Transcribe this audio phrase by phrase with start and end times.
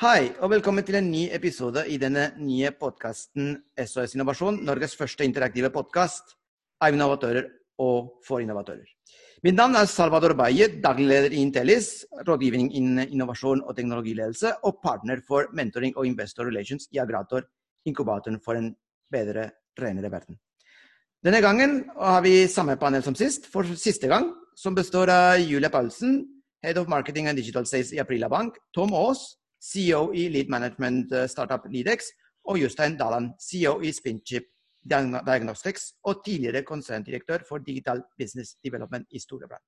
[0.00, 5.26] Hei, og velkommen til en ny episode i denne nye podkasten SOS Innovasjon, Norges første
[5.28, 6.30] interaktive podkast
[6.80, 7.50] av innovatører
[7.84, 8.86] og for innovatører.
[9.44, 14.78] Mitt navn er Salvador Baye, daglig leder i Intellis, rådgivning innen innovasjon og teknologiledelse, og
[14.80, 17.44] partner for mentoring og investor relations i Agrator,
[17.84, 18.70] inkubatoren for en
[19.12, 20.38] bedre, renere verden.
[21.20, 25.68] Denne gangen har vi samme panel som sist, for siste gang, som består av Julia
[25.68, 26.22] Paulsen,
[26.64, 31.12] Head of Marketing and Digital Sales i Aprila Bank, Tom Aas, CEO i Lead Management
[31.12, 32.12] eh, Startup Lidex,
[32.48, 34.48] og Jostein Daland, CEO i Spinchip
[34.80, 39.62] Diagnostics og tidligere konserndirektør for Digital Business Development i Storebrand.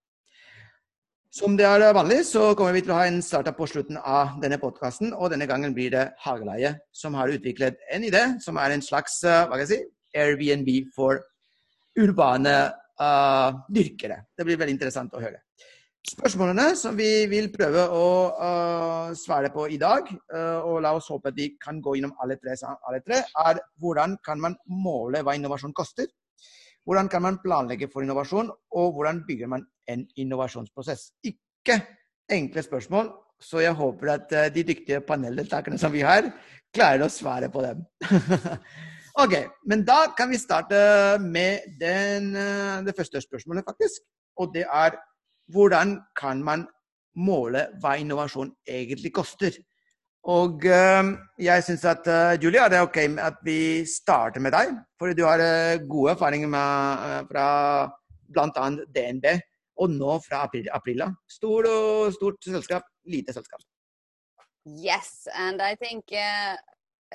[1.33, 4.35] Som det er vanlig, så kommer vi til å ha en startup på slutten av
[4.43, 5.15] denne podkasten.
[5.17, 9.23] Og denne gangen blir det Hageleie som har utviklet en idé som er en slags
[9.25, 9.79] eh, hva kan jeg si,
[10.13, 11.23] Airbnb for
[11.97, 12.57] urbane
[13.01, 14.19] uh, dyrkere.
[14.37, 15.41] Det blir veldig interessant å høre.
[16.03, 21.07] Spørsmålene som vi vil prøve å uh, svare på i dag, uh, og la oss
[21.13, 25.21] håpe at vi kan gå gjennom alle tre, alle tre, er hvordan kan man måle
[25.23, 26.09] hva innovasjon koster?
[26.83, 31.13] Hvordan kan man planlegge for innovasjon, og hvordan bygger man en innovasjonsprosess?
[31.23, 31.79] Ikke
[32.35, 36.33] enkle spørsmål, så jeg håper at uh, de dyktige paneldeltakerne som vi har,
[36.75, 37.87] klarer å svare på dem.
[39.23, 39.39] ok,
[39.71, 40.83] men da kan vi starte
[41.23, 42.35] med den,
[42.83, 44.03] det første spørsmålet, faktisk.
[44.43, 44.99] Og det er
[45.53, 46.67] hvordan kan man
[47.19, 49.57] måle hva innovasjon egentlig koster?
[50.33, 51.09] Og uh,
[51.43, 54.77] jeg syns at uh, Julia, det er OK at vi starter med deg.
[54.99, 57.47] For du har uh, gode erfaringer med, fra
[58.31, 58.69] bl.a.
[58.95, 59.27] DNB,
[59.83, 61.11] og nå fra Aprila.
[61.29, 63.61] Stort, og stort selskap, lite selskap.
[64.65, 66.55] Yes, and I think uh,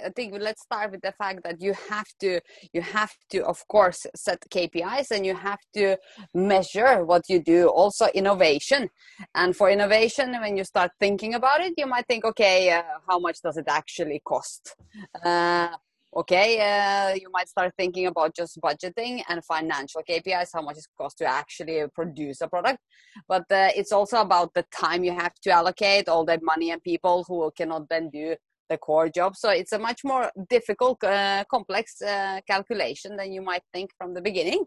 [0.05, 2.39] I think let's start with the fact that you have to
[2.73, 5.97] you have to of course set KPIs and you have to
[6.33, 8.89] measure what you do also innovation.
[9.35, 13.19] And for innovation when you start thinking about it you might think okay uh, how
[13.19, 14.75] much does it actually cost?
[15.23, 15.69] Uh,
[16.15, 20.85] okay uh, you might start thinking about just budgeting and financial kpis how much it
[20.97, 22.79] costs to actually produce a product.
[23.27, 26.81] But uh, it's also about the time you have to allocate all that money and
[26.83, 28.35] people who cannot then do
[28.69, 29.35] the core job.
[29.35, 34.13] So it's a much more difficult, uh, complex uh, calculation than you might think from
[34.13, 34.65] the beginning.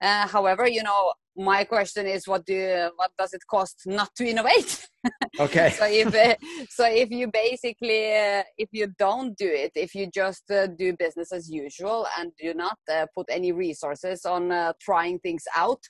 [0.00, 4.26] Uh, however, you know, my question is, what do what does it cost not to
[4.26, 4.88] innovate?
[5.40, 5.70] Okay.
[5.70, 6.34] so if uh,
[6.68, 10.96] so, if you basically uh, if you don't do it, if you just uh, do
[10.96, 12.76] business as usual and do not
[13.14, 15.80] put any resources on trying things out,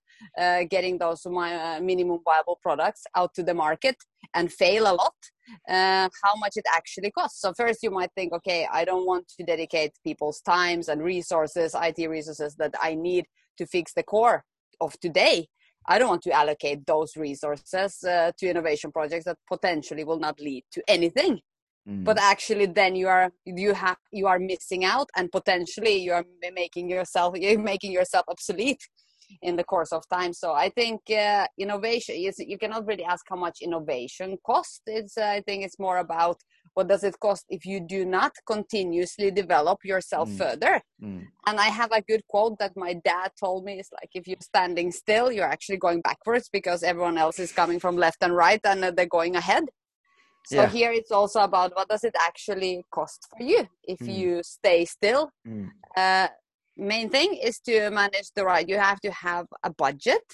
[0.69, 3.97] getting those minimum viable products out to the market,
[4.35, 5.15] and fail a lot,
[5.69, 7.41] uh, how much it actually costs.
[7.41, 11.75] So first you might think, okay, I don't want to dedicate people's times and resources,
[11.75, 13.25] IT resources that I need
[13.59, 14.45] to fix the core
[14.81, 15.49] of today.
[15.87, 20.39] I don't want to allocate those resources uh, to innovation projects that potentially will not
[20.41, 21.41] lead to anything.
[21.89, 22.05] Mm.
[22.05, 26.25] But actually, then you are you have you are missing out, and potentially you are
[26.55, 28.83] making yourself you're making yourself obsolete
[29.43, 30.33] in the course of time.
[30.33, 34.83] So I think uh, innovation is you cannot really ask how much innovation costs.
[34.87, 36.39] It's uh, I think it's more about
[36.79, 40.39] what does it cost if you do not continuously develop yourself mm.
[40.39, 40.81] further.
[41.03, 41.27] Mm.
[41.49, 44.47] And I have a good quote that my dad told me is like if you're
[44.53, 48.61] standing still, you're actually going backwards because everyone else is coming from left and right
[48.65, 49.65] and uh, they're going ahead.
[50.47, 50.69] So yeah.
[50.69, 54.17] here it's also about what does it actually cost for you if mm.
[54.17, 55.33] you stay still.
[55.45, 55.71] Mm.
[55.97, 56.29] Uh,
[56.77, 60.27] main thing is to manage the right you have to have a budget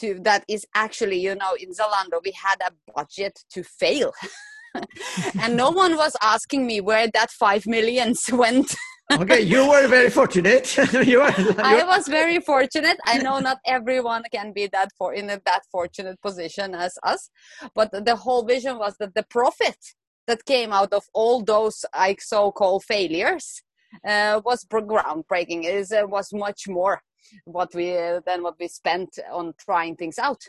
[0.00, 4.12] to that is actually you know in zalando we had a budget to fail
[5.40, 8.74] and no one was asking me where that five millions went
[9.12, 14.22] okay you were very fortunate you were, i was very fortunate i know not everyone
[14.32, 17.30] can be that for in a, that fortunate position as us
[17.74, 19.78] but the whole vision was that the profit
[20.26, 23.62] that came out of all those like so-called failures
[24.06, 25.64] uh, was groundbreaking.
[25.64, 27.00] It is, uh, was much more
[27.44, 30.40] what we uh, than what we spent on trying things out.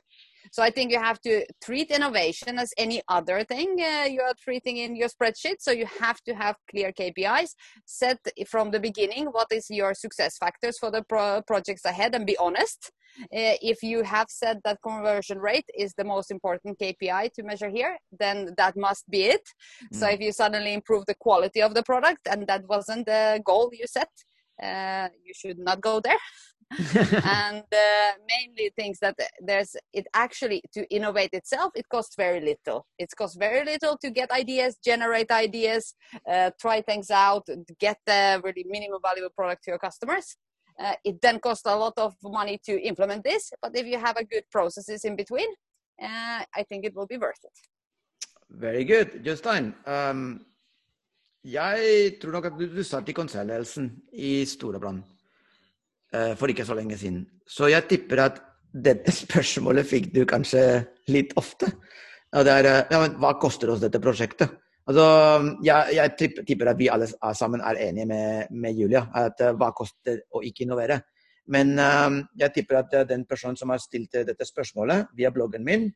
[0.51, 4.33] So I think you have to treat innovation as any other thing uh, you are
[4.41, 5.57] treating in your spreadsheet.
[5.59, 7.51] So you have to have clear KPIs,
[7.85, 12.25] set from the beginning what is your success factors for the pro- projects ahead, and
[12.25, 12.91] be honest.
[13.21, 17.69] Uh, if you have said that conversion rate is the most important KPI to measure
[17.69, 19.41] here, then that must be it.
[19.91, 19.99] Mm.
[19.99, 23.71] So if you suddenly improve the quality of the product and that wasn't the goal
[23.73, 24.09] you set,
[24.61, 26.17] uh, you should not go there.
[27.41, 32.85] and uh, mainly things that there's it actually to innovate itself it costs very little.
[32.97, 35.95] It costs very little to get ideas generate ideas
[36.29, 37.47] uh, try things out
[37.79, 40.37] get the really minimum valuable product to your customers.
[40.79, 44.15] Uh, it then costs a lot of money to implement this but if you have
[44.17, 45.49] a good processes in between
[46.01, 47.51] uh, i think it will be worth it.
[48.49, 49.21] Very good.
[49.23, 50.45] Jostein, um,
[51.43, 55.03] jeg tror nok at du, du satt i konsernledelsen i Storebrand.
[55.03, 55.18] uh,
[56.09, 57.19] for ikke så lenge siden.
[57.45, 58.39] Så jeg tipper at
[58.73, 60.63] dette spørsmålet fikk du kanskje
[61.11, 61.71] litt ofte.
[62.37, 64.51] Og det er, ja, men hva koster oss dette prosjektet?
[64.89, 65.05] Altså,
[65.65, 67.05] jeg, jeg tipper at vi alle
[67.37, 69.05] sammen er enige med, med Julia.
[69.13, 71.01] at Hva koster å ikke innovere?
[71.49, 71.73] Men
[72.37, 75.89] jeg tipper at den personen som har stilt dette spørsmålet via bloggen min,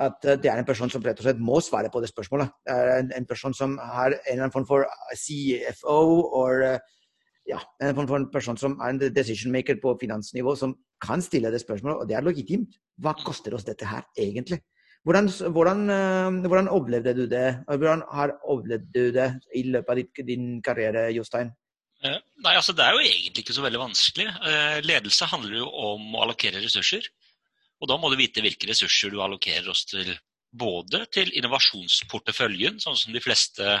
[0.00, 2.50] at det er en person som rett og slett må svare på det spørsmålet.
[2.66, 4.86] Det er en, en person som har en eller annen form for
[5.18, 6.00] CFO
[6.40, 6.64] or
[7.50, 11.52] ja, en for en person som er en decision maker på finansnivå, som kan stille
[11.52, 12.76] det spørsmålet, og det er legitimt.
[13.00, 14.60] Hva koster oss dette her egentlig?
[15.08, 15.78] Hvordan, hvordan,
[16.44, 17.46] hvordan opplevde du det?
[17.64, 21.54] Hvordan har opplevd du det i løpet av din karriere, Jostein?
[22.00, 24.26] Nei, altså Det er jo egentlig ikke så veldig vanskelig.
[24.84, 27.08] Ledelse handler jo om å allokere ressurser.
[27.80, 30.12] Og da må du vite hvilke ressurser du allokerer oss til.
[30.50, 33.78] Både til innovasjonsporteføljen, sånn som de fleste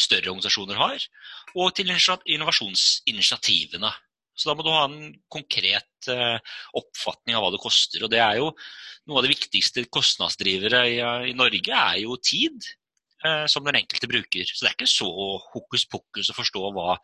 [0.00, 1.06] større organisasjoner har,
[1.54, 3.92] og til innovasjonsinitiativene.
[4.34, 6.38] Så da må du ha en konkret uh,
[6.78, 8.02] oppfatning av hva det koster.
[8.02, 8.50] Og det er jo
[9.06, 10.96] noe av det viktigste kostnadsdrivere i,
[11.30, 12.66] i Norge er jo tid
[13.24, 14.50] uh, som den enkelte bruker.
[14.50, 15.10] Så det er ikke så
[15.52, 16.98] hokus pokus å forstå hva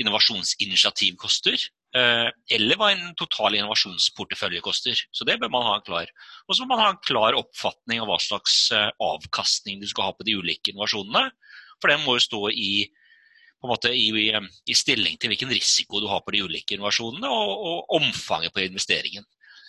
[0.00, 1.58] innovasjonsinitiativ koster.
[1.90, 5.00] Uh, eller hva en total innovasjonsportefølje koster.
[5.10, 6.12] Så det bør man ha en klar.
[6.46, 10.14] Og så må man ha en klar oppfatning av hva slags avkastning du skal ha
[10.14, 11.32] på de ulike innovasjonene.
[11.80, 12.72] For den må jo stå i
[13.68, 17.96] måte i, i, stilling til hvilken risiko du har på de ulike innovasjonene, og, og
[18.00, 19.26] omfanget på investeringen.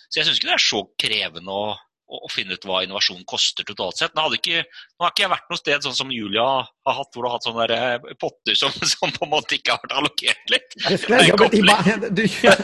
[0.08, 1.74] Så jeg syns ikke det er så krevende å,
[2.12, 4.14] å, finne ut hva innovasjon koster totalt sett.
[4.16, 7.24] Nå, ikke, nå, har ikke jeg vært noe sted sånn som Julia har hatt, hvor
[7.24, 10.52] du har hatt sånne eh, potter som, som, på en måte ikke har vært allokert
[10.52, 10.76] litt.
[10.82, 11.00] Jeg,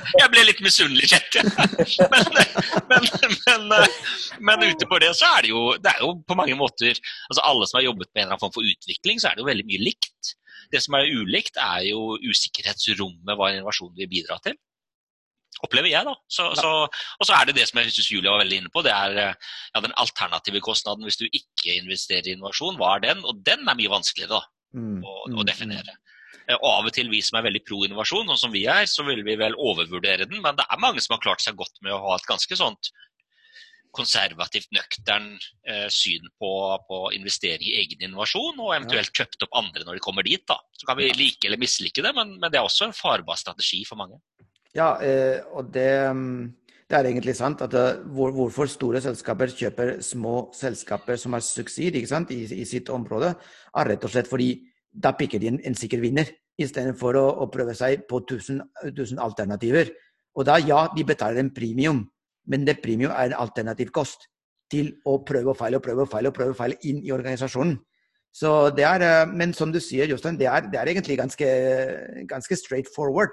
[0.23, 1.49] jeg ble litt misunnelig, kjente jeg.
[2.89, 3.97] Men, men, men, eh,
[4.45, 7.43] men, ute på det så er det jo, det er jo på mange måter altså
[7.45, 9.49] Alle som har jobbet med en eller annen form for utvikling, så er det jo
[9.49, 10.33] veldig mye likt.
[10.73, 14.57] Det som er ulikt, er jo usikkerhetsrommet hva innovasjon vil bidra til.
[15.65, 16.15] Opplever jeg, da.
[16.31, 18.83] Så, så, og så er det det som jeg syns Julia var veldig inne på,
[18.87, 22.79] det er ja, den alternative kostnaden hvis du ikke investerer i innovasjon.
[22.79, 23.25] Hva er den?
[23.27, 24.45] Og den er mye vanskeligere da,
[24.79, 25.01] mm.
[25.03, 25.97] å, å, mm, definere.
[25.97, 26.55] Mm.
[26.61, 29.05] Og av og til vi som er veldig pro innovasjon, og som vi er, så
[29.09, 30.41] vil vi vel overvurdere den.
[30.45, 32.93] Men det er mange som har klart seg godt med å ha et ganske sånt
[33.99, 35.33] konservativt, nøktern
[35.67, 36.51] eh, syn på,
[36.87, 40.45] på, investering i egen innovasjon, og eventuelt kjøpt opp andre når de kommer dit.
[40.47, 40.61] da.
[40.79, 43.83] Så kan vi like eller mislike det, men, men det er også en farbar strategi
[43.89, 44.21] for mange.
[44.77, 46.53] Ja, eh, og det, mm,
[46.89, 47.63] det, er egentlig sant.
[47.63, 51.79] at eh, hvor, Hvorfor store selskaper kjøper små selskaper som har suksess
[52.31, 53.35] i, i, sitt område,
[53.77, 54.53] er rett og slett fordi
[54.93, 56.29] da pikker de en, en sikker vinner,
[56.59, 59.91] istedenfor å, å prøve seg på 1000, 1000 alternativer.
[60.35, 62.07] Og da, ja, de betaler en premium
[62.49, 64.27] men det premium er en alternativ kost
[64.73, 67.13] til å prøve og feile og prøve og feile og prøve og feile inn i
[67.15, 67.77] organisasjonen.
[68.33, 71.47] Så det er, eh, Men som du sier, Jostein, det det er egentlig ganske,
[72.27, 73.31] ganske straight forward.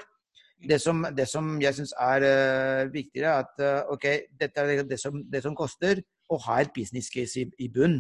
[0.56, 4.06] Det som, det som jeg syns er uh, viktigere, er at uh, ok,
[4.40, 6.00] dette er det som, det som, koster
[6.32, 8.00] å ha et business case i, i bunn,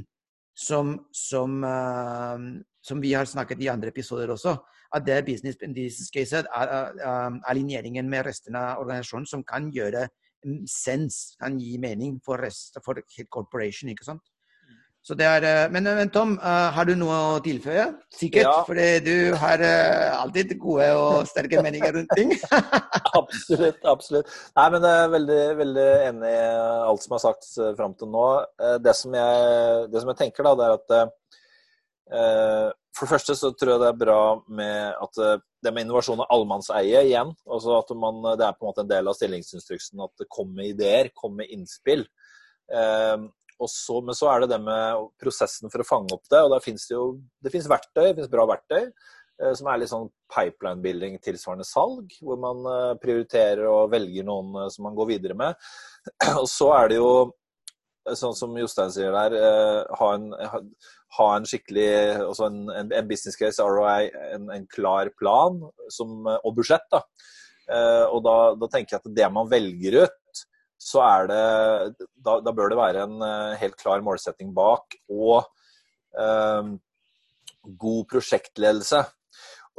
[0.55, 2.39] som, som, uh,
[2.81, 4.55] som, vi har snakket i andre episoder også.
[4.95, 10.05] At det business, business case er aligneringen med resten av organisasjonen som kan gjøre
[10.69, 13.01] sens kan gi mening for, rest, for
[13.33, 14.23] corporation, ikke sant?
[15.05, 17.83] Så det er, eh, men, men Tom, uh, har du noe å tilføye?
[18.09, 18.53] Sikkert, ja.
[18.65, 22.33] fordi du har uh, alltid gode og sterke meninger rundt ting.
[23.19, 23.85] absolutt.
[23.85, 24.31] absolutt.
[24.57, 26.41] Nei, men jeg er veldig, veldig enig i
[26.87, 28.25] alt som er sagt fram til nå.
[28.81, 33.53] Det som, jeg, det som jeg, tenker, da, det er at For det første så
[33.53, 34.19] tror jeg det er bra
[34.57, 35.23] med at
[35.65, 37.33] det med innovasjon og allemannseie igjen.
[37.45, 40.65] altså at man, Det er på en måte en del av stillingsinstruksen at det kommer
[40.65, 42.07] ideer, kommer innspill.
[42.73, 43.17] Eh,
[43.71, 46.41] så, men så er det det med prosessen for å fange opp det.
[46.43, 47.05] og der finnes Det jo,
[47.39, 48.89] det finnes verktøy, det finnes bra verktøy.
[49.43, 52.13] Eh, som er litt sånn pipeline-building tilsvarende salg.
[52.23, 55.57] Hvor man eh, prioriterer og velger noen eh, som man går videre med.
[56.41, 57.11] Og så er det jo
[58.05, 59.33] sånn som Jostein sier der,
[59.97, 60.27] ha en,
[61.17, 61.87] ha en skikkelig
[62.19, 65.57] altså en, en, business case, ROI, en, en klar plan
[65.89, 66.85] som, og budsjett.
[66.93, 67.01] Da.
[68.13, 70.21] Og da, da, tenker jeg at det man velger ut,
[70.81, 71.43] så er det
[72.15, 74.97] Da, da bør det være en eh, helt klar målsetting bak.
[75.09, 75.45] Og
[76.17, 76.75] um,
[77.65, 79.01] god prosjektledelse.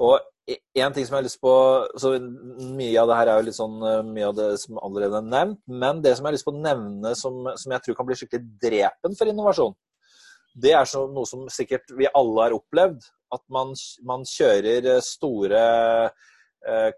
[0.03, 1.53] Og en ting som jeg har lyst på
[1.99, 3.81] så Mye av det her er jo litt sånn
[4.13, 5.61] mye av det som allerede er nevnt.
[5.67, 8.19] Men det som jeg har lyst på å nevne som, som jeg tror kan bli
[8.21, 9.75] skikkelig drepen for innovasjon,
[10.57, 13.05] det er så, noe som sikkert vi alle har opplevd.
[13.35, 13.75] At man,
[14.07, 16.27] man kjører eh, store eh,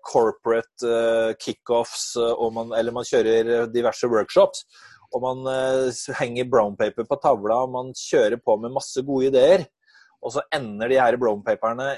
[0.04, 4.64] corporate eh, kickoffs, eller man kjører diverse workshops.
[5.14, 9.30] og man eh, henger brown paper på tavla, og man kjører på med masse gode
[9.30, 9.64] ideer,
[10.20, 11.94] og så ender de her brown paperne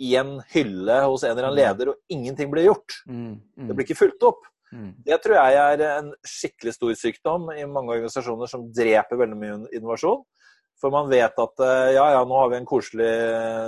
[0.00, 2.96] i en hylle hos en eller annen leder, og ingenting blir gjort.
[3.06, 4.46] Mm, mm, Det blir ikke fulgt opp.
[4.72, 4.92] mm.
[5.04, 9.58] Det tror jeg er en skikkelig stor sykdom i mange organisasjoner som dreper veldig mye
[9.76, 10.24] innovasjon.
[10.80, 13.12] For man vet at eh, ja, ja, nå har vi en koselig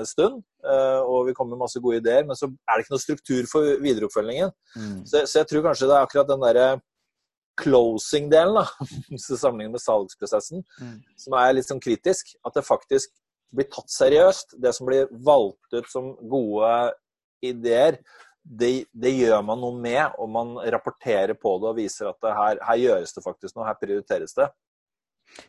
[0.08, 3.02] stund, eh, og vi kommer med masse gode ideer, men så er det ikke noe
[3.02, 4.52] struktur for videreoppfølgingen.
[4.76, 4.96] Mm.
[5.08, 6.66] Så, så jeg tror kanskje det er akkurat den derre
[7.60, 8.66] closing-delen, da,
[9.18, 10.96] sammenlignet med salgsprosessen, Mm.
[11.18, 12.34] som er litt sånn kritisk.
[12.46, 13.12] At det faktisk
[13.52, 14.56] blir tatt seriøst.
[14.62, 16.92] Det som blir valgt ut som gode
[17.44, 17.98] ideer,
[18.42, 22.34] det, det gjør man noe med, og man rapporterer på det og viser at det
[22.34, 24.48] her, her gjøres det faktisk noe, her prioriteres det.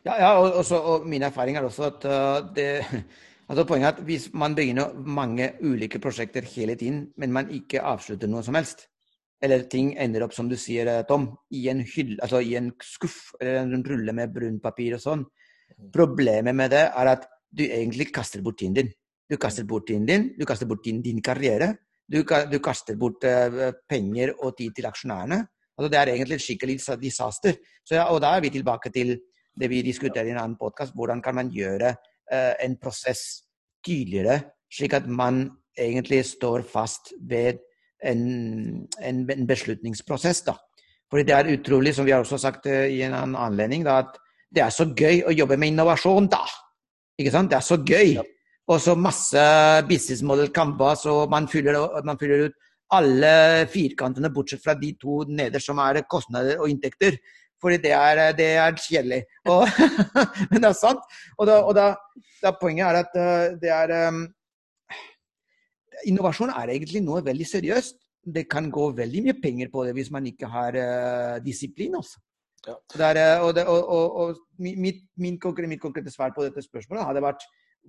[0.06, 2.84] Ja, ja og, så og min erfaring er også at uh, det
[3.48, 7.82] altså Poenget er at hvis man begynner mange ulike prosjekter hele tiden, men man ikke
[7.82, 8.86] avslutter noe som helst,
[9.44, 12.72] eller ting ender opp, som du sier, eh, Tom, i en hyll, altså i en
[12.82, 15.24] skuff eller en rulle med brunt papir og sånn.
[15.92, 18.92] Problemet med det er at du egentlig kaster bort tiden din.
[19.30, 21.74] Du kaster bort tiden din, du kaster bort din, din karriere.
[22.08, 25.38] Du, du kaster bort uh, penger og tid til aksjonærene.
[25.74, 27.56] Altså, det er egentlig et skikkelig disaster.
[27.84, 29.16] Så, ja, og da er vi tilbake til
[29.56, 30.92] det vi diskuterer i en annen podkast.
[30.94, 31.94] Hvordan kan man gjøre
[32.32, 33.20] en prosess
[33.84, 34.40] tydeligere,
[34.72, 35.44] slik at man
[35.78, 37.60] egentlig står fast ved
[38.04, 40.42] en, en, en beslutningsprosess.
[40.46, 40.56] da.
[41.10, 44.00] Fordi det er utrolig, som vi har også sagt eh, i en annen anledning, da,
[44.02, 44.16] at
[44.54, 46.42] det er så gøy å jobbe med innovasjon da.
[47.18, 47.50] Ikke sant?
[47.50, 48.16] Det er så gøy.
[48.70, 49.40] Og så masse
[49.88, 52.60] business model canvas, og man fyller, man fyller ut
[52.94, 57.18] alle firkantene bortsett fra de to nederst som er kostnader og inntekter.
[57.64, 59.22] Fordi det er, det er kjedelig.
[59.48, 59.64] Og,
[60.50, 61.04] men det er sant.
[61.38, 61.86] Og, da, og da,
[62.42, 64.26] da poenget er at eh, det er um,
[66.10, 67.96] Innovasjon er egentlig noe veldig seriøst.
[68.34, 71.96] Det kan gå veldig mye penger på det hvis man ikke har uh, disiplin.
[71.96, 72.20] Også.
[72.66, 72.76] Ja.
[72.92, 77.04] Det er, eh, og, det, og, mitt, min konkrete, mitt konkrete svar på dette spørsmålet
[77.04, 77.44] hadde vært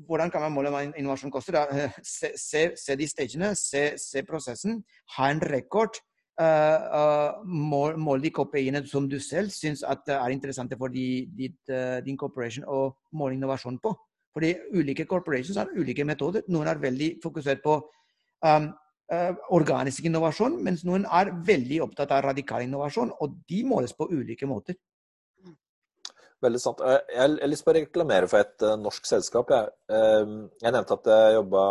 [0.08, 1.56] hvordan kan man måle hva innovasjon koster?
[1.72, 4.82] Eh, Se, se, se de stagene, se, se prosessen,
[5.16, 6.00] ha en rekord.
[6.42, 11.60] Eh, eh, mål, mål de KPI-ene som du selv syns er interessante for de, ditt,
[11.70, 13.94] uh, din corporation å måle innovasjon på.
[14.36, 16.44] Fordi ulike corporations har ulike metoder.
[16.52, 17.78] Noen er veldig fokusert på
[18.44, 18.68] um,
[19.14, 23.14] uh, organisk innovasjon, mens noen er veldig opptatt av radikal innovasjon.
[23.24, 24.76] Og de måles på ulike måter.
[26.44, 26.84] Veldig sant.
[26.84, 29.56] Jeg har lyst til å reklamere for et norsk selskap.
[29.56, 29.72] Jeg,
[30.62, 31.64] jeg nevnte at jeg jobba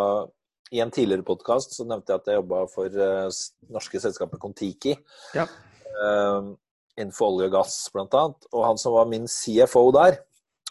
[0.72, 3.40] I en tidligere podkast så nevnte jeg at jeg jobba for uh,
[3.74, 4.94] norske selskapet Kon-Tiki.
[5.36, 5.44] Ja.
[5.94, 6.54] Uh,
[6.96, 8.48] innenfor olje og gass, annet.
[8.52, 10.20] Og han som var min CFO der,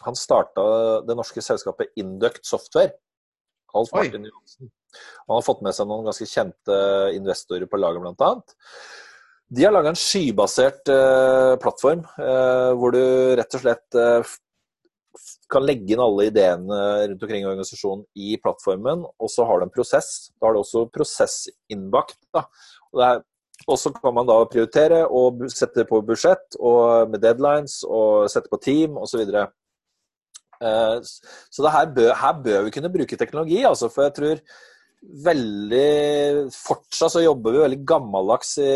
[0.04, 0.64] han starta
[1.06, 2.96] det norske selskapet Induct Software.
[3.74, 4.70] Alf Martin Johansen.
[5.26, 6.76] Han har fått med seg noen ganske kjente
[7.16, 8.54] investorer på laget, annet.
[9.54, 13.02] De har laga en skybasert uh, plattform uh, hvor du
[13.38, 13.98] rett og slett
[15.52, 16.78] kan legge inn alle ideene
[17.10, 20.08] rundt omkring i organisasjonen i plattformen, og så har du en prosess.
[20.40, 22.18] Da har du også prosess innbakt.
[22.34, 22.42] Da.
[22.90, 23.22] Og, det er,
[23.70, 28.50] og så kan man da prioritere og sette på budsjett og med deadlines og sette
[28.50, 29.22] på team osv.
[29.30, 29.46] Så,
[31.04, 34.44] s- Så her, bør, her bør vi kunne bruke teknologi, altså, for jeg tror
[35.24, 38.68] veldig Fortsatt så jobber vi veldig gammeldags i,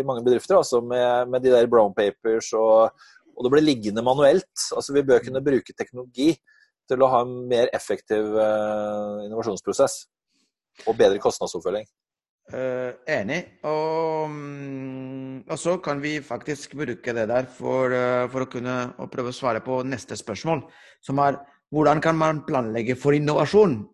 [0.00, 2.94] i mange bedrifter altså med, med de der brown papers, og,
[3.36, 4.52] og det blir liggende manuelt.
[4.76, 6.32] Altså Vi bør kunne bruke teknologi
[6.90, 10.04] til å ha en mer effektiv eh, innovasjonsprosess.
[10.88, 11.84] Og bedre kostnadsoppfølging.
[12.52, 13.40] Eh, enig.
[13.68, 18.76] Og, mm, og så kan vi faktisk bruke det der for, eh, for å kunne
[18.98, 20.64] å prøve å svare på neste spørsmål,
[21.00, 21.38] som er
[21.72, 23.86] hvordan kan man planlegge for innovasjon?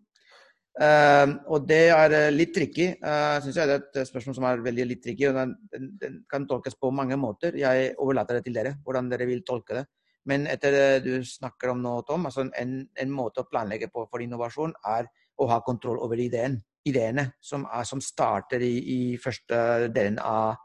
[0.79, 2.93] Eh, og det er eh, litt tricky.
[3.03, 5.27] Uh, synes jeg det er et spørsmål som er veldig litt tricky.
[5.27, 7.57] og den, den, den kan tolkes på mange måter.
[7.59, 9.85] Jeg overlater det til dere, hvordan dere vil tolke det.
[10.29, 14.05] Men etter det du snakker om nå, Tom, altså en, en måte å planlegge på
[14.11, 15.09] for innovasjon er
[15.39, 20.59] å ha kontroll over ideen, ideene som, er, som starter i, i første delen av,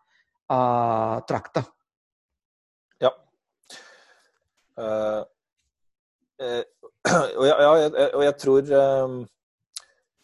[0.54, 1.64] av trakta.
[3.02, 3.14] Ja.
[4.78, 5.22] Uh,
[6.42, 6.64] uh,
[7.40, 9.16] og, jeg, ja, jeg, og jeg tror eh,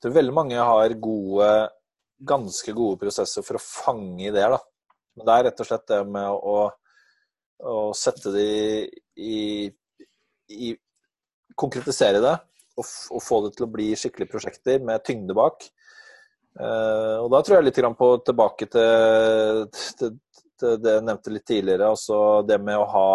[0.04, 1.50] tror veldig mange har gode,
[2.32, 4.56] ganske gode prosesser for å fange ideer.
[4.56, 4.60] Da.
[5.18, 6.60] Men det er rett og slett det med å,
[7.70, 8.52] å sette det
[9.20, 9.42] i,
[10.56, 10.76] i
[11.60, 12.38] Konkretisere det
[12.80, 15.66] og, og få det til å bli skikkelige prosjekter med tyngde bak.
[16.60, 19.66] Uh, og da tror jeg litt på tilbake til,
[20.00, 20.16] til,
[20.60, 21.92] til det jeg nevnte litt tidligere.
[21.92, 23.10] altså Det med å ha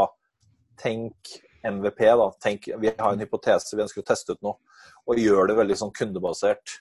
[0.80, 2.28] Tenk MVP, da.
[2.42, 4.58] Tenk, vi har en hypotese, vi ønsker å teste ut noe.
[5.04, 6.78] Og gjør det veldig sånn kundebasert.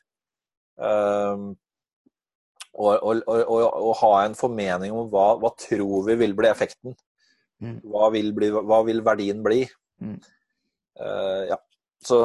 [0.80, 1.53] Um,
[2.74, 6.50] og, og, og, og, og ha en formening om hva, hva tror vi vil bli
[6.50, 6.96] effekten.
[7.63, 7.77] Mm.
[7.92, 9.62] Hva, vil bli, hva vil verdien bli?
[10.03, 10.18] Mm.
[11.00, 11.60] Uh, ja.
[12.03, 12.20] Så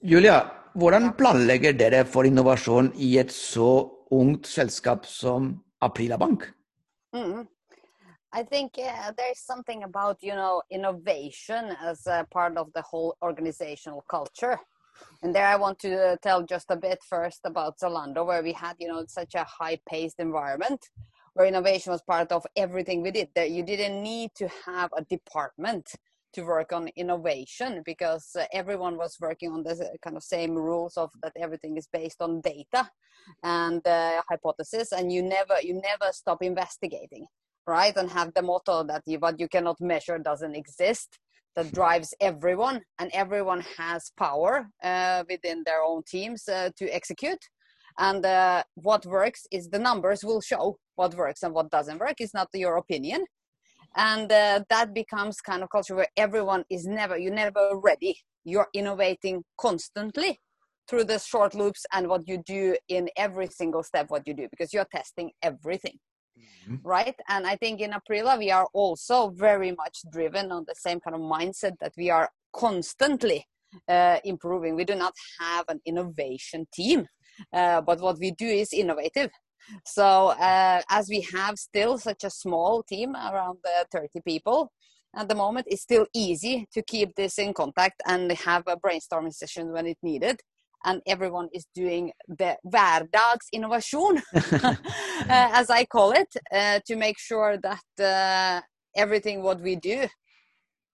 [0.00, 0.38] Julia,
[0.78, 3.72] hvordan planlegger dere for innovasjon i et så
[4.14, 5.52] ungt selskap som
[5.84, 6.46] Aprila Bank?
[7.16, 7.44] Mm.
[8.32, 13.16] I think uh, there's something about you know innovation as a part of the whole
[13.22, 14.58] organizational culture.
[15.22, 18.52] And there I want to uh, tell just a bit first about Zalando, where we
[18.52, 20.80] had you know such a high-paced environment,
[21.34, 23.28] where innovation was part of everything we did.
[23.34, 25.90] There you didn't need to have a department
[26.34, 30.54] to work on innovation because uh, everyone was working on the uh, kind of same
[30.54, 32.88] rules of that everything is based on data
[33.42, 37.26] and uh, hypothesis, and you never you never stop investigating
[37.66, 37.96] right?
[37.96, 41.18] And have the motto that you, what you cannot measure doesn't exist
[41.56, 47.42] that drives everyone and everyone has power uh, within their own teams uh, to execute.
[47.98, 52.20] And uh, what works is the numbers will show what works and what doesn't work.
[52.20, 53.24] Is not your opinion.
[53.96, 58.16] And uh, that becomes kind of culture where everyone is never you're never ready.
[58.44, 60.38] You're innovating constantly
[60.88, 64.48] through the short loops and what you do in every single step what you do
[64.50, 65.98] because you're testing everything
[66.68, 66.80] Mhm.
[66.84, 67.18] right?
[67.28, 71.14] And i think in aprila we are also very much driven on the same kind
[71.14, 73.40] of mindset that we are constantly
[73.88, 74.74] uh, improving.
[74.74, 77.06] We do not have an innovation team
[77.52, 79.30] uh, but what we do is innovative.
[79.84, 84.72] So uh, as we have still such a small team around uh, 30 people
[85.16, 89.34] at the moment it's still easy to keep this in contact and have a brainstorming
[89.34, 90.40] session when it needed
[90.84, 94.76] and everyone is doing the hverdagsinnovasjon, uh,
[95.28, 98.60] as I call it, uh, to make sure that uh,
[98.96, 100.06] everything what we do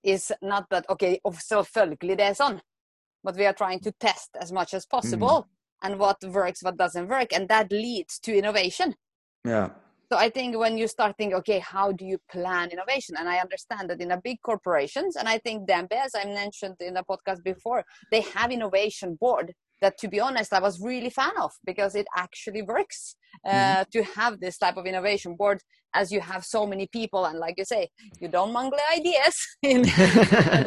[0.02, 2.60] is not that okay, oh, selvfølgelig det er sånn,
[3.24, 5.46] but we are trying to test as much as possible
[5.82, 8.94] and what works, what doesn't work, and that leads to innovation.
[9.44, 9.70] Yeah.
[10.10, 13.16] So I think when you start thinking, okay, how do you plan innovation?
[13.18, 16.76] And I understand that in a big corporations, and I think Dembe, as I mentioned
[16.80, 19.52] in the podcast before, they have innovation board
[19.82, 23.16] that, to be honest, I was really fan of because it actually works
[23.46, 25.60] uh, to have this type of innovation board
[25.94, 27.88] as you have so many people and like you say,
[28.20, 29.82] you don't mangle ideas in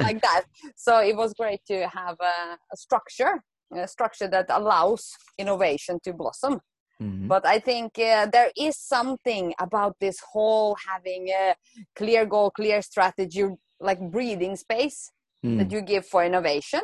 [0.06, 0.44] like that.
[0.76, 3.44] So it was great to have a, a structure,
[3.76, 6.62] a structure that allows innovation to blossom.
[7.02, 7.28] Mhm.
[7.30, 11.56] But I think uh, there is something about this whole having a
[11.96, 13.46] clear goal, clear strategy,
[13.80, 15.12] like breathing space
[15.46, 15.58] Mm.
[15.58, 16.82] that you give for innovation.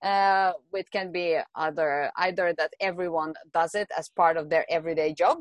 [0.00, 5.12] Uh, which can be either either that everyone does it as part of their everyday
[5.12, 5.38] job,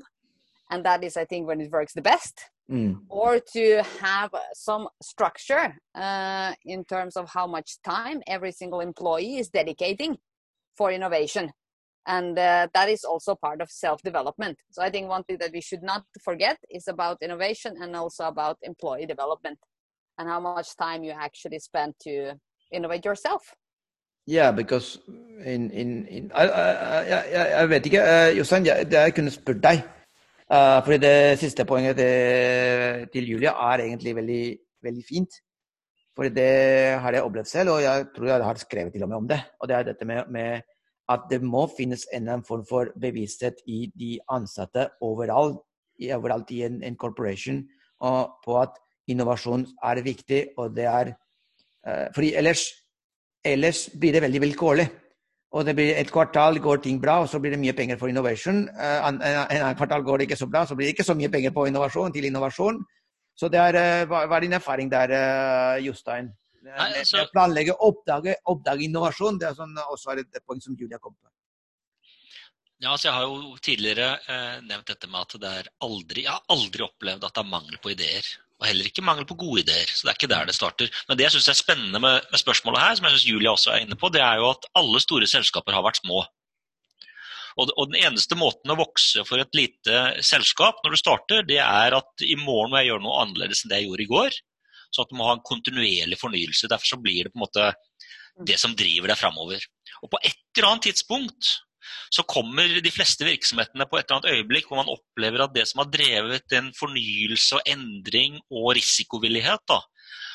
[0.71, 2.97] and that is, I think, when it works the best Mm.
[3.07, 9.37] or to have some structure uh, in terms of how much time every single employee
[9.37, 10.17] is dedicating
[10.75, 11.51] for innovation.
[12.05, 14.57] And uh, that is also part of self development.
[14.71, 18.25] So I think one thing that we should not forget is about innovation and also
[18.25, 19.59] about employee development
[20.17, 22.33] and how much time you actually spend to
[22.71, 23.53] innovate yourself.
[24.27, 24.99] Yeah, because
[25.45, 29.61] in, in, in jeg, I, I, jeg vet ikke, uh, Jostein, jeg, jeg kunne spurt
[29.63, 29.83] deg.
[30.51, 35.39] Uh, fordi det siste poenget til, til Julia er egentlig veldig, veldig fint.
[36.15, 36.51] For det
[36.99, 39.39] har jeg opplevd selv, og jeg tror jeg har skrevet til og med om det.
[39.61, 40.61] Og det er dette med, med
[41.09, 45.61] at det må finnes en eller annen form for bevissthet i de ansatte overalt,
[45.99, 47.61] i, overalt i en, en corporation
[47.99, 48.75] og på at
[49.07, 51.13] innovasjon er viktig, og det er
[51.87, 52.65] uh, Fordi ellers
[53.45, 54.87] ellers blir det veldig vilkårlig.
[55.55, 58.11] Og det blir et kvartal går ting bra, og så blir det mye penger for
[58.11, 58.67] innovation.
[58.69, 61.15] Eh, En en annen kvartal går det ikke så bra, så blir det ikke så
[61.15, 62.83] mye penger på innovasjon til innovasjon.
[63.37, 66.33] Så det er, eh, hva, er din erfaring der, eh, Jostein?
[66.75, 69.39] Altså- planlegge, oppdage, oppdage innovasjon.
[69.39, 71.29] Det er sånn, også et poeng som Julia kom på.
[72.79, 76.31] Ja, altså Jeg har jo tidligere eh, nevnt dette med at det er aldri, jeg
[76.31, 78.23] har aldri opplevd at det er mangel på ideer.
[78.57, 79.89] Og heller ikke mangel på gode ideer.
[79.91, 80.89] Så det er ikke der det starter.
[81.09, 83.73] Men det jeg syns er spennende med, med spørsmålet her, som jeg synes Julia også
[83.73, 86.23] er inne på, det er jo at alle store selskaper har vært små.
[87.57, 91.61] Og, og den eneste måten å vokse for et lite selskap når du starter, det
[91.63, 94.39] er at i morgen må jeg gjøre noe annerledes enn det jeg gjorde i går.
[94.93, 96.69] Så at du må ha en kontinuerlig fornyelse.
[96.71, 97.71] Derfor så blir det på en måte
[98.47, 99.63] det som driver deg framover.
[100.05, 101.55] Og på et eller annet tidspunkt
[102.13, 105.67] så kommer de fleste virksomhetene på et eller annet øyeblikk hvor man opplever at det
[105.69, 109.81] som har drevet en fornyelse og endring og risikovillighet, da,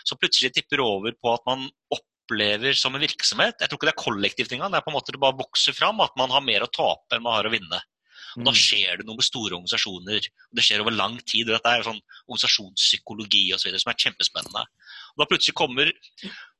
[0.04, 3.94] så plutselig tipper over på at man opplever som en virksomhet Jeg tror ikke det
[3.96, 6.44] er kollektivt engang, det er på en måte det bare vokser fram at man har
[6.44, 7.80] mer å tape enn man har å vinne.
[8.36, 8.56] Og Da Mm.
[8.56, 10.16] skjer det noe med store organisasjoner.
[10.16, 11.50] og Det skjer over lang tid.
[11.50, 14.64] og Dette er jo sånn organisasjonspsykologi og så videre, som er kjempespennende.
[15.12, 15.90] Og da plutselig kommer,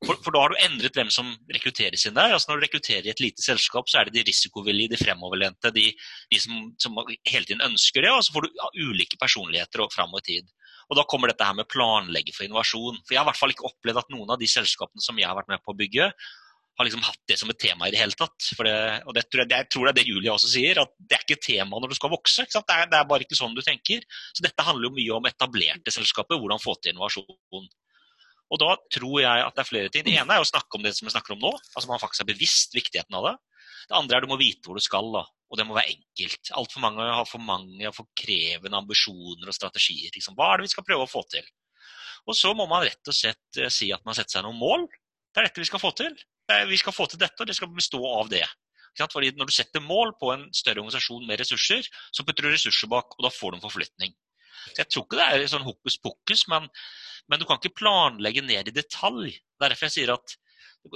[0.05, 2.35] for, for da har du endret hvem som rekrutteres inn der.
[2.35, 5.73] altså Når du rekrutterer i et lite selskap, så er det de risikovillige, de fremoverlente,
[5.75, 5.87] de,
[6.33, 8.13] de som, som hele tiden ønsker det.
[8.13, 10.53] Og så får du ja, ulike personligheter og fram og i tid.
[10.91, 13.01] Og Da kommer dette her med planlegge for innovasjon.
[13.01, 15.29] For Jeg har i hvert fall ikke opplevd at noen av de selskapene som jeg
[15.29, 16.11] har vært med på å bygge,
[16.73, 18.33] har liksom hatt det som et tema i det hele tatt.
[18.57, 18.73] Det,
[19.05, 21.37] og det, jeg, jeg, tror det er det Julie også sier, at det er ikke
[21.37, 22.47] et tema når du skal vokse.
[22.49, 24.05] Det er, det, er, bare ikke sånn du tenker.
[24.33, 27.69] Så dette handler jo mye om etablerte selskaper, hvordan få til innovasjon.
[28.53, 30.05] Og da tror jeg at det er flere ting.
[30.05, 31.51] Det ene er å snakke om det som vi snakker om nå.
[31.73, 33.33] altså Man faktisk er bevisst viktigheten av det.
[33.89, 35.23] Det andre er du må vite hvor du skal, da.
[35.25, 36.51] og det må være enkelt.
[36.59, 40.13] Altfor mange har for mange og for krevende ambisjoner og strategier.
[40.13, 40.37] Liksom.
[40.37, 41.47] Hva er det vi skal prøve å få til?
[42.29, 44.85] Og så må man rett og slett eh, si at man setter seg noen mål.
[45.33, 46.13] Det er dette vi skal få til.
[46.69, 48.43] Vi skal få til dette, og det skal bestå av det.
[48.99, 52.91] Fordi Når du setter mål på en større organisasjon med ressurser, så putter du ressurser
[52.91, 54.13] bak, og da får du en forflytning.
[54.69, 56.69] Så Jeg tror ikke det er sånn hokus pokus, men,
[57.27, 59.35] men, du kan ikke planlegge ned i detalj.
[59.61, 60.37] Er derfor jeg sier at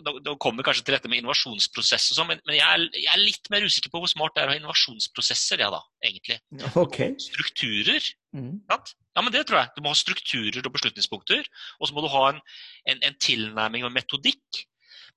[0.03, 3.21] da kommer kanskje til dette med innovasjonsprosess og sånn, men, men jeg, er, jeg, er,
[3.23, 6.41] litt mer usikker på hvor smart det er å ha innovasjonsprosesser, ja da, egentlig.
[6.83, 7.13] Okay.
[7.23, 8.09] Strukturer.
[8.35, 8.57] Mm.
[8.67, 9.71] Ja, men det tror jeg.
[9.77, 11.47] Du må ha strukturer og beslutningspunkter,
[11.79, 12.43] og så må du ha en,
[12.91, 14.65] en, en tilnærming og metodikk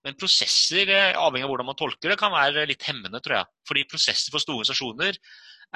[0.06, 3.50] men prosesser, eh, avhengig av hvordan man tolker det, kan være litt hemmende, tror jeg.
[3.68, 5.18] Fordi prosesser for store organisasjoner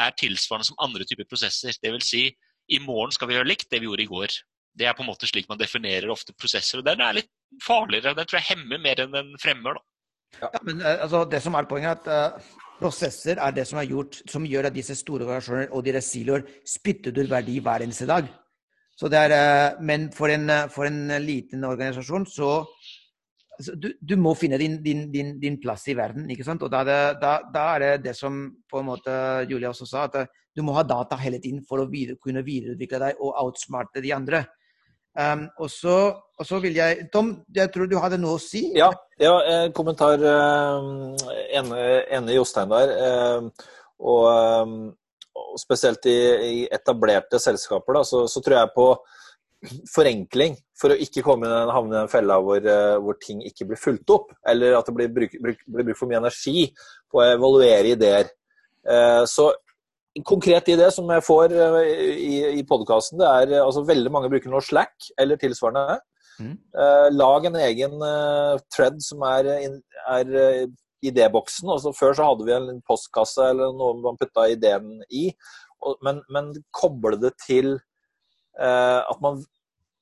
[0.04, 1.76] er tilsvarende som andre typer prosesser.
[1.76, 2.24] Det vil si,
[2.72, 4.36] i morgen skal vi gjøre likt det vi gjorde i går.
[4.74, 6.80] Det er på en måte slik man definerer ofte prosesser.
[6.80, 7.30] og Den er litt
[7.62, 8.14] farligere.
[8.16, 9.78] Den tror jeg hemmer mer enn den fremmer.
[9.78, 9.84] da.
[10.42, 13.78] Ja, men uh, altså, Det som er poenget, er at uh, prosesser er det som,
[13.78, 17.86] er gjort, som gjør at disse store organisasjoner og deres siloer spytter ut verdi hver
[17.86, 18.26] eneste dag.
[18.98, 22.50] Så det er, uh, men for en, for en liten organisasjon så
[23.58, 26.26] du, du, må finne din, din, din, din, plass i verden.
[26.30, 26.62] ikke sant?
[26.62, 29.14] Og da, da, da, er det det som på en måte
[29.50, 33.00] Julia også sa, at du må ha data hele tiden for å videre, kunne videreutvikle
[33.02, 34.44] deg og outsmarte de andre.
[35.14, 38.64] Um, og, så, og, så, vil jeg Tom, jeg tror du hadde noe å si?
[38.74, 38.88] Ja,
[39.22, 41.14] ja en kommentar uh,
[41.54, 42.94] enig, Jostein der.
[42.98, 43.68] Uh,
[44.02, 44.88] og,
[45.38, 46.16] og, spesielt i,
[46.48, 48.88] i etablerte selskaper, da, så, så, tror jeg på
[49.90, 53.68] forenkling for å ikke komme i havne i den fella hvor, uh, hvor, ting ikke
[53.70, 56.66] blir fulgt opp, eller at det blir brukt bruk, for mye energi
[57.10, 58.32] på å evaluere ideer.
[58.84, 59.50] Uh, så
[60.14, 64.30] en konkret idé som jeg får uh, i, i podkasten, det er altså veldig mange
[64.32, 66.00] bruker nå Slack eller tilsvarende.
[66.34, 66.56] Mm.
[67.14, 67.92] lag en egen
[68.74, 69.46] thread som er,
[70.10, 70.32] er
[71.06, 71.68] idéboksen.
[71.70, 75.28] Altså, før så hadde vi en postkasse eller noe man putta ideen i.
[76.02, 77.76] Men, men koble det til
[78.54, 79.40] at man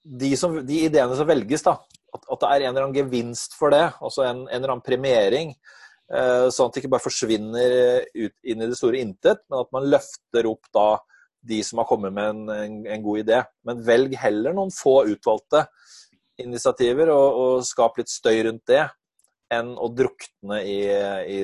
[0.03, 1.77] de, som, de, ideene som velges, da,
[2.13, 4.85] at, at, det er en eller annen gevinst for det, altså en, en eller annen
[4.85, 5.55] premiering.
[6.13, 7.75] Eh, sånn at det ikke bare forsvinner
[8.19, 10.89] ut inn i det store intet, men at man løfter opp da
[11.43, 13.39] de som har kommet med en, en, en god idé.
[13.67, 15.65] Men velg heller noen få utvalgte
[16.43, 18.85] initiativer, og, og skap litt støy rundt det,
[19.53, 20.77] enn å drukne i,
[21.29, 21.39] i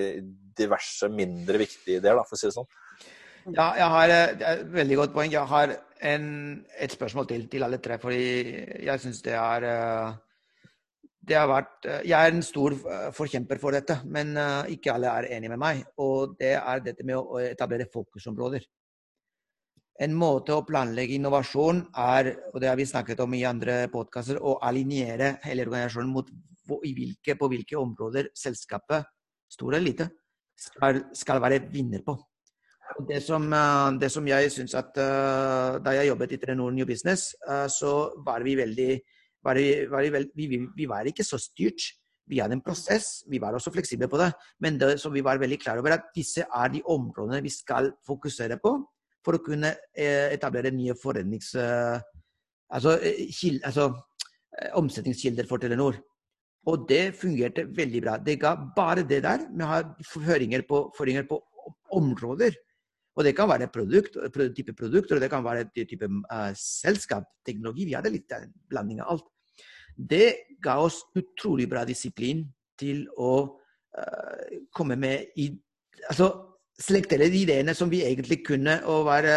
[0.58, 2.70] diverse mindre viktige ideer, da, for å si det sånn.
[3.54, 5.32] Ja, jeg har et eh, veldig godt poeng.
[5.32, 6.24] Jeg har en,
[6.78, 7.98] et spørsmål til til alle tre.
[7.98, 10.16] fordi jeg syns det er eh,
[11.28, 12.74] det har vært, eh, Jeg er en stor
[13.12, 14.36] forkjemper for dette, men
[14.68, 15.84] ikke alle er enig med meg.
[15.98, 18.64] Og det er dette med å etablere fokusområder.
[20.00, 24.38] En måte å planlegge innovasjon er, og det har vi snakket om i andre podkaster,
[24.38, 26.30] å alinere hele organisasjonen mot
[26.68, 29.08] hvilke, på hvilke områder selskapet,
[29.50, 30.08] stor eller lite,
[30.58, 32.14] skal, skal være vinner på.
[33.08, 36.86] Det som, eh, det som jeg syns at uh, Da jeg jobbet i Telenor New
[36.86, 39.00] Business, uh, så var vi veldig
[39.44, 41.78] var vi, var vi, vi, vi, var ikke så styrt.
[42.26, 44.32] Vi hadde en prosess, vi var også fleksible på det.
[44.60, 48.58] Men det, vi var veldig klar over at disse er de områdene vi skal fokusere
[48.60, 48.74] på
[49.24, 51.54] for å kunne etablere nye forretnings...
[51.54, 52.98] altså,
[53.30, 53.92] kild, altså
[54.74, 55.96] omsetningskilder for Telenor.
[56.66, 58.18] Og det fungerte veldig bra.
[58.18, 61.40] Det ga bare det der med å ha føringer på, føringer på
[61.94, 62.58] områder
[63.18, 64.14] og det kan være produkt,
[64.54, 67.88] type produkter, og det kan være type uh, selskap, teknologi.
[67.88, 68.30] Vi hadde litt
[68.70, 69.24] blanding av alt.
[69.98, 72.44] Det ga oss utrolig bra disiplin
[72.78, 75.50] til å uh, komme med i
[76.08, 76.28] Altså
[76.78, 79.32] selektere de ideene som vi egentlig kunne, og være,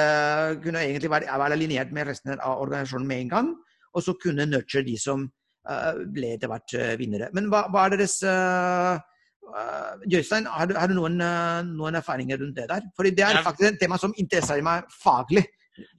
[0.61, 3.49] kunne egentlig være, være alliert med resten av organisasjonen med en gang.
[3.97, 7.31] Og så kunne nurture de som uh, ble etter hvert vinnere.
[7.33, 9.01] Men hva, hva er deres uh,
[9.41, 12.85] Uh, Jøystein, har du, har du noen, uh, noen, erfaringer rundt det der?
[12.97, 15.43] Fordi det er jeg, faktisk et tema som interesserer meg faglig.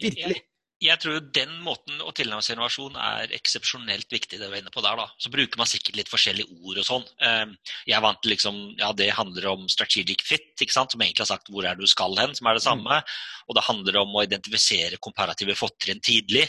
[0.01, 0.39] Virkelig.
[0.39, 0.47] Jeg,
[0.83, 4.39] jeg tror den måten å tilnærme seg innovasjon er eksepsjonelt viktig.
[4.41, 5.09] det vi er inne på der da.
[5.21, 7.05] Så bruker man sikkert litt forskjellige ord og sånn.
[7.23, 10.95] Uh, jeg er vant til liksom, ja det handler om strategic fit, ikke sant?
[10.95, 13.03] som egentlig har sagt hvor er du skal hen, som er det samme.
[13.03, 13.21] Mm.
[13.51, 16.47] Og det handler om å identifisere komparative fortrinn tidlig.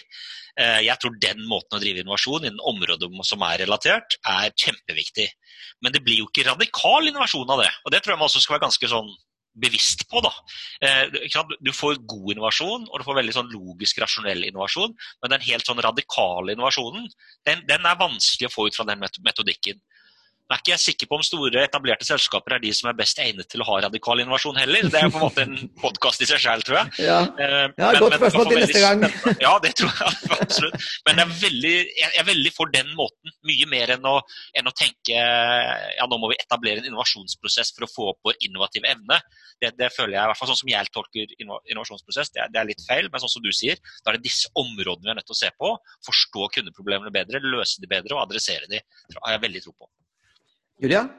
[0.60, 5.26] Eh, jeg tror den måten å drive innovasjon innen områder som er relatert, er kjempeviktig.
[5.84, 7.69] Men det blir jo ikke radikal innovasjon av det.
[7.84, 9.12] Og det tror jeg man også skal være ganske sånn
[9.63, 10.22] bevisst på.
[10.24, 10.32] da.
[10.82, 11.13] Eh,
[11.62, 14.96] du får god innovasjon, og du får veldig sånn logisk, rasjonell innovasjon.
[15.22, 17.10] Men den helt sånn radikale innovasjonen,
[17.48, 19.82] den, den er vanskelig å få ut fra den metodikken.
[20.52, 23.48] Er ikke jeg sikker på om store, etablerte selskaper er de som er best egnet
[23.50, 24.90] til å ha radikal innovasjon heller.
[24.92, 27.06] Det er på en måte en podkast i seg selv, tror jeg.
[27.08, 29.06] Ja, eh, ja men, Godt spørsmål til neste gang.
[29.40, 30.90] Ja, det tror jeg absolutt.
[31.08, 33.34] Men jeg er, veldig, jeg er veldig for den måten.
[33.48, 34.18] Mye mer enn å,
[34.60, 38.38] enn å, tenke ja, nå må vi etablere en innovasjonsprosess for å få opp vår
[38.50, 39.22] innovative evne.
[39.64, 42.62] Det, det føler jeg, i hvert fall sånn som jeg tolker innovasjonsprosess, det er, det
[42.62, 43.08] er, litt feil.
[43.08, 45.42] Men sånn som du sier, da er det disse områdene vi er nødt til å
[45.46, 45.74] se på.
[46.12, 48.84] Forstå kundeproblemene bedre, løse de bedre og adressere de.
[49.08, 49.94] Det har jeg veldig tro på.
[50.82, 51.10] Julia?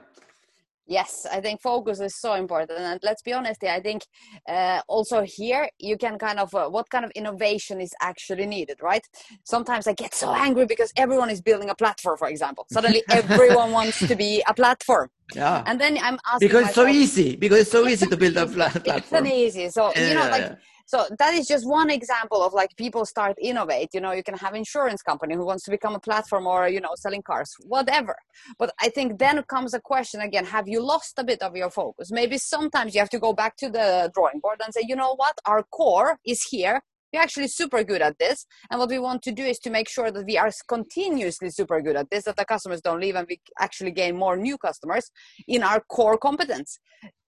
[0.87, 2.79] Yes, I think focus is so important.
[2.79, 4.03] And let's be honest I think
[4.47, 8.77] uh, also here you can kind of, uh, what kind of innovation is actually needed,
[8.83, 9.03] right?
[9.45, 12.67] Sometimes I get so angry because everyone is building a platform, for example.
[12.71, 15.09] Suddenly everyone wants to be a platform.
[15.35, 15.62] Yeah.
[15.67, 17.37] And then I'm asking Because myself, it's so easy.
[17.37, 18.97] Because it's so easy to build a platform.
[18.99, 19.71] It's an easy.
[19.71, 20.57] So, yeah, you know, like, yeah.
[20.87, 23.88] So that is just one example of like people start innovate.
[23.92, 26.81] You know you can have insurance company who wants to become a platform or you
[26.81, 28.16] know selling cars whatever.
[28.59, 31.70] But i think then comes a question again have you lost a bit of your
[31.70, 32.11] focus?
[32.11, 35.14] Maybe sometimes you have to go back to the drawing board and say you know
[35.16, 35.38] what?
[35.47, 36.83] Our core is here
[37.14, 39.88] we're actually super good at this and what we want to do is to make
[39.88, 43.27] sure that we are continuously super good at this that the customers don't leave and
[43.29, 45.11] we actually gain more new customers
[45.46, 46.79] in our core competence.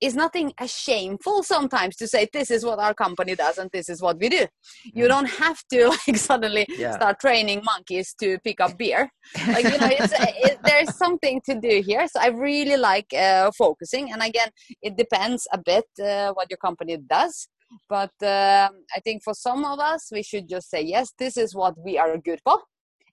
[0.01, 4.01] Is nothing shameful sometimes to say this is what our company does and this is
[4.01, 4.47] what we do.
[4.95, 6.93] You don't have to like suddenly Yeah.
[6.93, 9.11] start training monkeys to pick up beer.
[9.47, 10.13] Like you know it's,
[10.47, 14.51] it, there's something to do here so i really like uh, focusing and again
[14.87, 17.49] it depends a bit uh, what your company does
[17.89, 21.55] but um i think for some of us we should just say yes this is
[21.55, 22.59] what we are good for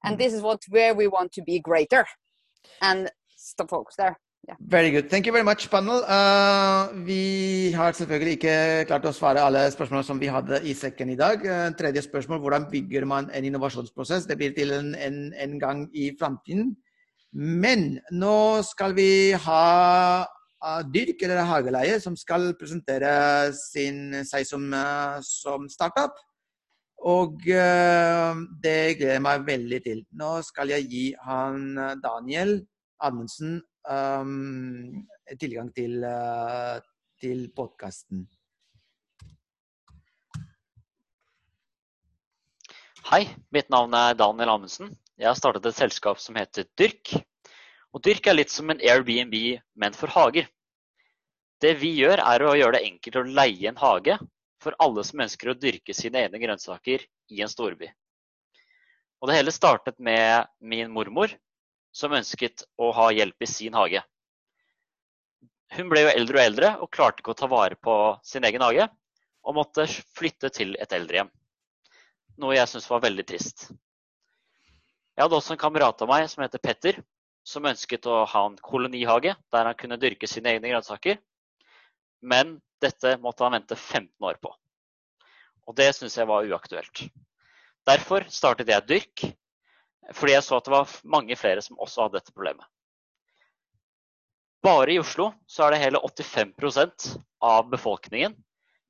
[0.03, 2.05] and this is what where we want to be greater
[2.81, 4.17] and stop focus there
[4.59, 5.09] Very good.
[5.09, 6.03] Thank you very much, panel.
[6.03, 8.55] Uh, vi har selvfølgelig ikke
[8.89, 11.45] klart å svare alle spørsmål som vi hadde i sekken i dag.
[11.47, 14.27] Uh, tredje spørsmål, hvordan bygger man en innovasjonsprosess?
[14.27, 16.73] Det blir til en, en, en gang i framtiden.
[17.31, 18.35] Men nå
[18.67, 19.63] skal vi ha
[20.27, 20.42] uh,
[20.93, 26.15] Dyrk eller Hageleie som skal presentere sin, seg som, uh, som startup.
[27.04, 28.32] Og uh,
[28.63, 30.06] det gleder jeg meg veldig til.
[30.15, 32.62] Nå skal jeg gi han Daniel
[33.04, 33.58] Amundsen
[33.89, 35.04] um,
[35.39, 36.80] tilgang til, uh,
[37.19, 38.23] til podkasten.
[43.12, 44.95] Hei, mitt navn er Daniel Amundsen.
[45.19, 47.12] Jeg har startet et selskap som heter Dyrk.
[47.93, 49.36] Og Dyrk er litt som en Airbnb,
[49.77, 50.47] men for hager.
[51.62, 54.17] Det vi gjør, er å gjøre det enkelt å leie en hage
[54.63, 57.91] for alle som ønsker å dyrke sine egne grønnsaker i en storby.
[59.21, 61.32] Og det hele startet med min mormor,
[61.93, 64.01] som ønsket å ha hjelp i sin hage.
[65.77, 68.65] Hun ble jo eldre og eldre og klarte ikke å ta vare på sin egen
[68.65, 68.89] hage,
[69.43, 69.86] og måtte
[70.17, 71.29] flytte til et eldrehjem.
[72.41, 73.67] Noe jeg syntes var veldig trist.
[75.13, 76.99] Jeg hadde også en kamerat av meg som heter Petter,
[77.43, 81.19] som ønsket å ha en kolonihage der han kunne dyrke sine egne grønnsaker.
[82.23, 84.53] Men dette måtte han vente 15 år på.
[85.67, 87.06] Og det syns jeg var uaktuelt.
[87.88, 89.25] Derfor startet jeg Dyrk,
[90.15, 92.65] fordi jeg så at det var mange flere som også hadde dette problemet.
[94.63, 97.10] Bare i Oslo så er det hele 85%
[97.43, 98.36] av befolkningen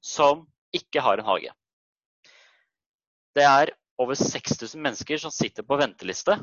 [0.06, 1.54] som ikke har en hage.
[3.34, 6.38] Det er over 6000 mennesker som sitter på venteliste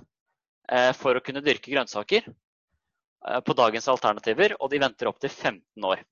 [0.96, 6.04] for å kunne dyrke grønnsaker eh, på dagens alternativer, og de venter opptil 15 år.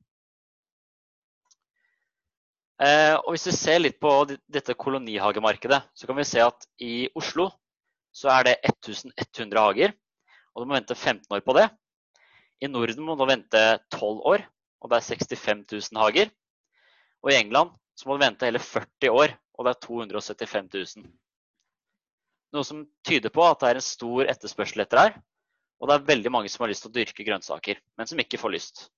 [2.79, 4.13] Eh, og Hvis vi ser litt på
[4.47, 7.49] dette kolonihagemarkedet, så kan vi se at i Oslo
[8.15, 9.95] så er det 1100 hager,
[10.55, 11.69] og du må vente 15 år på det.
[12.63, 13.63] I Norden må du vente
[13.95, 14.47] 12 år,
[14.83, 16.31] og det er 65 000 hager.
[17.23, 21.11] Og i England så må du vente hele 40 år, og det er 275 000.
[22.55, 25.19] Noe som tyder på at det er en stor etterspørsel etter her.
[25.79, 28.41] Og det er veldig mange som har lyst til å dyrke grønnsaker, men som ikke
[28.41, 28.89] får lyst.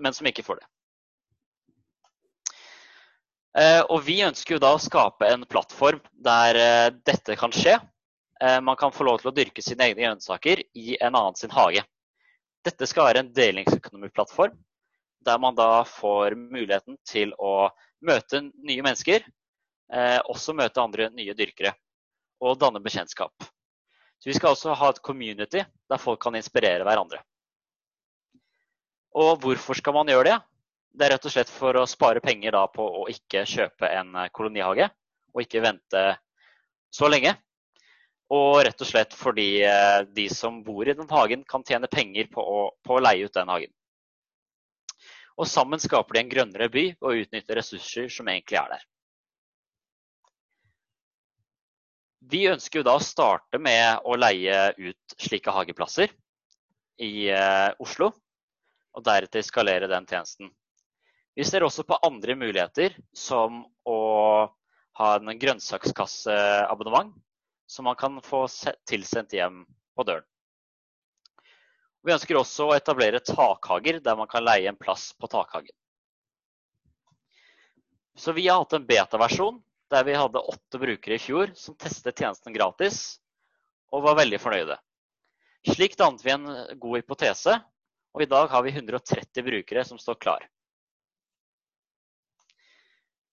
[0.00, 0.68] Men som ikke får det.
[3.54, 7.76] Eh, og vi ønsker jo da å skape en plattform der eh, dette kan skje.
[8.42, 11.54] Eh, man kan få lov til å dyrke sine egne grønnsaker i en annen sin
[11.54, 11.84] hage.
[12.66, 14.56] Dette skal være en delingsøkonomiplattform,
[15.24, 17.68] der man da får muligheten til å
[18.04, 19.26] møte nye mennesker,
[20.32, 21.74] også møte andre nye dyrkere,
[22.40, 23.46] og danne bekjentskap.
[24.18, 27.20] Så Vi skal også ha et community der folk kan inspirere hverandre.
[29.14, 30.38] Og hvorfor skal man gjøre det?
[30.94, 34.88] Det er rett og slett for å spare penger på å ikke kjøpe en kolonihage,
[35.34, 36.02] og ikke vente
[36.94, 37.34] så lenge.
[38.34, 39.48] Og rett og slett fordi
[40.14, 43.34] de som bor i den hagen, kan tjene penger på å, på å leie ut
[43.34, 43.74] den hagen.
[45.34, 48.84] Og sammen skaper de en grønnere by og utnytter ressurser som egentlig er der.
[52.30, 56.12] Vi ønsker jo da å starte med å leie ut slike hageplasser
[57.02, 58.10] i eh, Oslo,
[58.94, 60.52] og deretter skalere den tjenesten.
[61.34, 63.98] Vi ser også på andre muligheter, som å
[65.00, 67.12] ha en grønnsakskasseabonnement
[67.66, 68.46] som man kan få
[68.86, 69.64] tilsendt hjem
[69.96, 70.26] på døren.
[72.04, 75.72] Vi ønsker også å etablere takhager der man kan leie en plass på takhagen.
[78.14, 79.56] Så vi har hatt en beta-versjon
[79.92, 83.20] der vi hadde åtte brukere i fjor som testet tjenesten gratis
[83.92, 84.78] og var veldig fornøyde.
[85.64, 86.48] Slik dannet vi en
[86.80, 87.54] god hypotese,
[88.14, 90.44] og i dag har vi 130 brukere som står klar.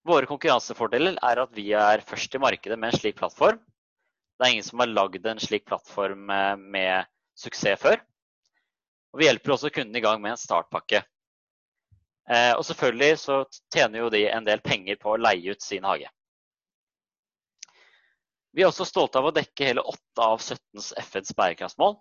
[0.08, 3.60] Våre konkurransefordeler er at vi er først i markedet med en slik plattform.
[4.40, 6.32] Det er ingen som har lagd en slik plattform
[6.74, 8.00] med suksess før.
[9.12, 11.04] Og vi hjelper også kunden i gang med en startpakke.
[12.32, 15.86] Eh, og selvfølgelig så tjener jo de en del penger på å leie ut sin
[15.86, 16.10] hage.
[18.52, 21.96] Vi er også stolte av å dekke hele 8 av 17 FNs bærekraftsmål.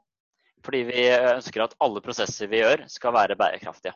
[0.66, 3.94] Fordi vi ønsker at alle prosesser vi gjør, skal være bærekraftige.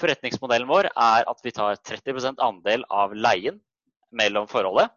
[0.00, 3.60] Forretningsmodellen vår er at vi tar 30% andel av leien
[4.14, 4.90] mellom forholdet.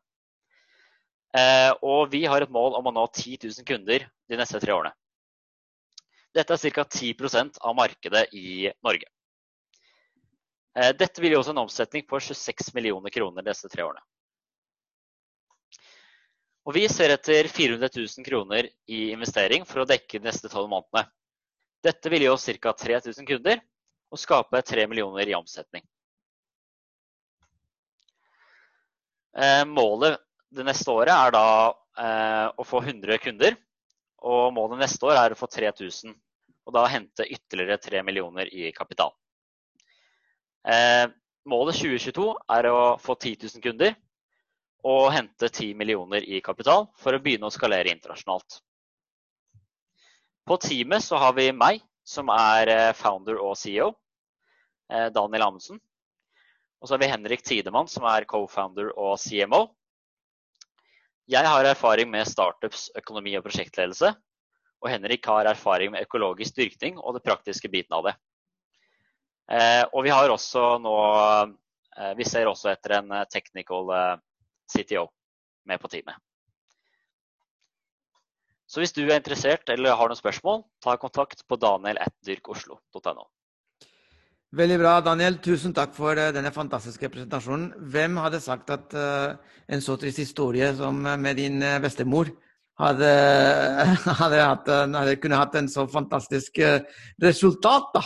[1.38, 4.74] Eh, og vi har et mål om å nå 10 000 kunder de neste tre
[4.74, 4.96] årene.
[6.34, 6.84] Dette er ca.
[6.84, 9.10] 10% av markedet i Norge.
[10.78, 14.02] Eh, dette vil gi oss en omsetning på 26 millioner kroner de neste tre årene.
[16.68, 20.68] Og vi ser etter 400 000 kroner i investering for å dekke de neste tolv
[20.68, 21.08] månedene.
[21.84, 22.74] Dette vil gi oss ca.
[22.76, 23.62] 3000 kunder
[24.12, 25.86] og skape 3 millioner i omsetning.
[29.38, 30.20] Eh, målet
[30.52, 31.46] det neste året er da
[32.04, 33.56] eh, å få 100 kunder.
[34.28, 36.12] Og målet neste år er å få 3000,
[36.68, 39.14] og da hente ytterligere 3 millioner i kapital.
[40.68, 41.06] Eh,
[41.48, 42.28] målet 2022
[42.58, 43.96] er å få 10 000 kunder
[44.86, 48.60] og hente 10 millioner i kapital for å begynne å skalere internasjonalt.
[50.48, 53.90] På teamet så har vi meg, som er eh, founder og CEO.
[54.94, 55.82] Eh, Daniel Amundsen.
[56.80, 59.66] Og så har vi Henrik Tidemann, som er co-founder og CMO.
[61.28, 64.14] Jeg har erfaring med startups, økonomi og prosjektledelse.
[64.80, 68.16] Og Henrik har erfaring med økologisk dyrkning og det praktiske biten av det.
[69.52, 70.96] Eh, og vi har også nå
[72.14, 73.88] Vi ser også etter en technical
[74.72, 75.08] CTO
[75.68, 76.16] med på teamet.
[78.68, 83.28] Så hvis du er interessert eller har noen spørsmål, ta kontakt på daniel.dyrkoslo.no.
[84.58, 85.38] Veldig bra, Daniel.
[85.44, 87.70] Tusen takk for eh, denne fantastiske presentasjonen.
[87.92, 89.36] Hvem hadde sagt at uh,
[89.68, 92.32] en så trist historie som eh, med din bestemor
[92.80, 93.12] hadde,
[94.22, 96.60] hadde, hatt, hadde kunne hatt en så fantastisk
[97.24, 98.04] resultat da,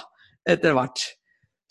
[0.50, 1.04] etter hvert?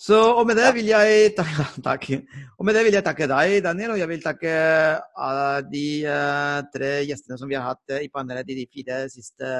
[0.00, 2.22] Så, og med det vil jeg takke,
[2.64, 4.52] med det vil jeg takke deg, Daniel, og jeg vil takke
[4.96, 9.02] uh, de uh, tre gjestene som vi har hatt uh, i panelet i de fire
[9.12, 9.50] siste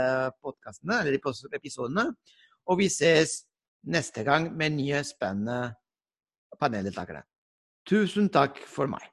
[0.40, 1.20] podkastene, eller
[1.60, 2.06] episodene.
[2.72, 3.42] Og vi ses
[3.92, 5.74] neste gang med nye, spennende
[6.60, 7.20] paneldeltakere.
[7.88, 9.04] Tusen takk for meg.